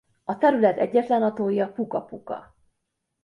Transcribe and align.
A 0.23 0.37
terület 0.37 0.77
egyetlen 0.77 1.23
atollja 1.23 1.71
Puka-Puka. 1.71 2.55